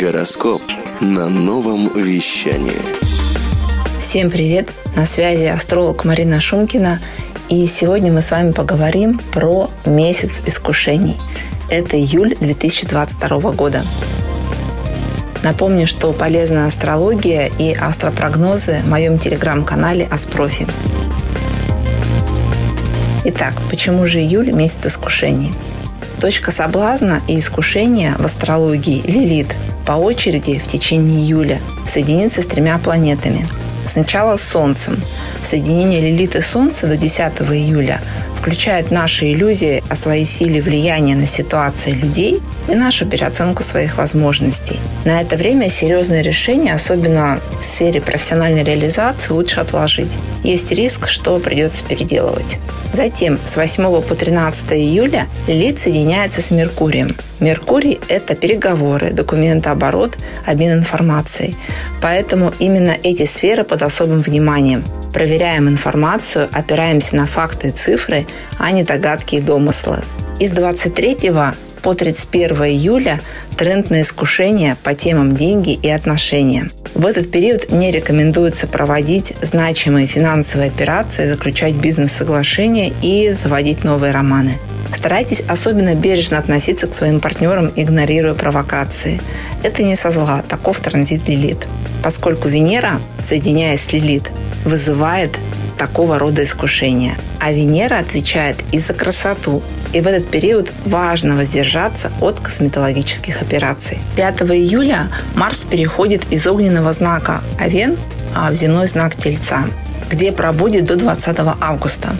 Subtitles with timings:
[0.00, 0.60] Гороскоп
[1.00, 2.72] на новом вещании.
[4.00, 4.72] Всем привет!
[4.96, 7.00] На связи астролог Марина Шумкина.
[7.48, 11.16] И сегодня мы с вами поговорим про месяц искушений.
[11.70, 13.82] Это июль 2022 года.
[15.44, 20.66] Напомню, что полезна астрология и астропрогнозы в моем телеграм-канале Аспрофи.
[23.26, 25.52] Итак, почему же июль– месяц искушений?
[26.24, 29.54] Точка соблазна и искушения в астрологии– Лилит
[29.84, 33.46] по очереди в течение июля соединится с тремя планетами.
[33.84, 35.04] Сначала с Солнцем.
[35.42, 37.18] Соединение Лилит и Солнца до 10
[37.52, 38.00] июля
[38.44, 44.78] включает наши иллюзии о своей силе влияния на ситуации людей и нашу переоценку своих возможностей.
[45.06, 50.18] На это время серьезные решения, особенно в сфере профессиональной реализации, лучше отложить.
[50.42, 52.58] Есть риск, что придется переделывать.
[52.92, 57.16] Затем с 8 по 13 июля Лилит соединяется с Меркурием.
[57.40, 61.56] Меркурий– это переговоры, документооборот, обмен информацией.
[62.02, 64.84] Поэтому именно эти сферы под особым вниманием.
[65.14, 68.26] Проверяем информацию, опираемся на факты и цифры,
[68.58, 70.00] а не догадки и домыслы.
[70.40, 71.32] Из 23
[71.82, 73.20] по 31 июля
[73.56, 76.68] тренд на искушение по темам деньги и отношения.
[76.96, 84.58] В этот период не рекомендуется проводить значимые финансовые операции, заключать бизнес-соглашения и заводить новые романы.
[84.92, 89.20] Старайтесь особенно бережно относиться к своим партнерам, игнорируя провокации.
[89.62, 91.68] Это не со зла, таков транзит Лилит.
[92.04, 94.30] Поскольку Венера, соединяясь с Лилит,
[94.66, 95.38] вызывает
[95.78, 97.16] такого рода искушения.
[97.40, 99.62] А Венера отвечает и за красоту.
[99.94, 103.98] И в этот период важно воздержаться от косметологических операций.
[104.16, 107.96] 5 июля Марс переходит из огненного знака Овен
[108.36, 109.64] в земной знак Тельца,
[110.10, 112.14] где пробудет до 20 августа.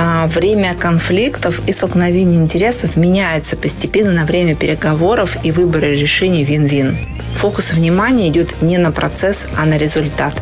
[0.00, 6.96] А время конфликтов и столкновений интересов меняется постепенно на время переговоров и выбора решений вин-вин.
[7.38, 10.40] Фокус внимания идет не на процесс, а на результат.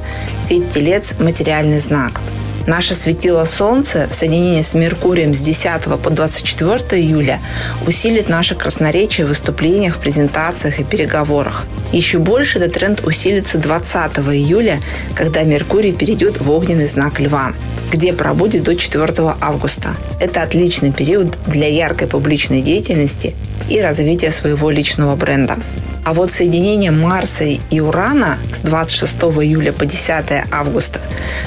[0.51, 2.21] Ведь телец– материальный знак.
[2.67, 7.41] Наше светило Солнце в соединении с Меркурием с 10 по 24 июля
[7.87, 11.65] усилит наше красноречие в выступлениях, презентациях и переговорах.
[11.93, 14.81] Еще больше этот тренд усилится 20 июля,
[15.15, 17.55] когда Меркурий перейдет в огненный знак Льва
[17.91, 19.95] где пробудет до 4 августа.
[20.21, 23.35] Это отличный период для яркой публичной деятельности
[23.69, 25.57] и развития своего личного бренда.
[26.05, 31.01] А вот соединение Марса и Урана с 26 июля по 10 августа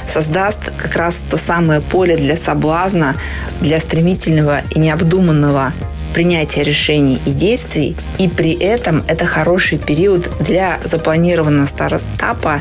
[0.06, 3.16] создаст как раз то самое поле для соблазна,
[3.62, 5.72] для стремительного и необдуманного
[6.12, 12.60] принятия решений и действий, и при этом это хороший период для запланированного стартапа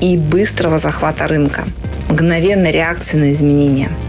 [0.00, 1.64] и быстрого захвата рынка,
[2.08, 3.90] мгновенной реакции на изменения–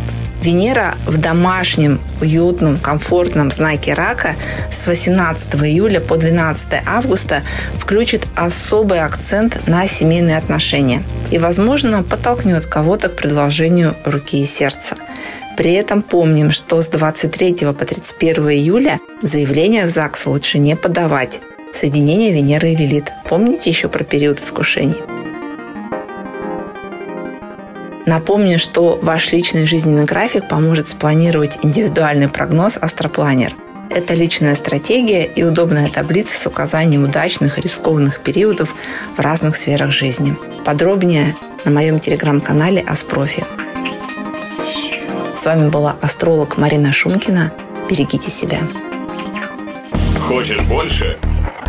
[0.41, 4.35] Венера в домашнем, уютном, комфортном знаке рака
[4.71, 7.41] с 18 июля по 12 августа
[7.75, 14.95] включит особый акцент на семейные отношения и, возможно, подтолкнет кого-то к предложению руки и сердца.
[15.57, 21.41] При этом помним, что с 23 по 31 июля заявление в ЗАГС лучше не подавать.
[21.73, 23.11] Соединение Венеры и Лилит.
[23.27, 25.16] Помните еще про период искушений?
[28.07, 33.53] Напомню, что ваш личный жизненный график поможет спланировать индивидуальный прогноз «Астропланер».
[33.89, 38.73] Это личная стратегия и удобная таблица с указанием удачных и рискованных периодов
[39.17, 40.37] в разных сферах жизни.
[40.63, 41.35] Подробнее
[41.65, 43.43] на моем телеграм-канале Аспрофи.
[45.35, 47.51] С вами была астролог Марина Шумкина.
[47.89, 48.59] Берегите себя.
[50.17, 51.17] Хочешь больше?